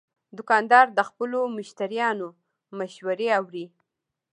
دوکاندار 0.37 0.85
د 0.97 0.99
خپلو 1.09 1.39
مشتریانو 1.57 2.27
مشورې 2.77 3.27
اوري. 3.39 3.65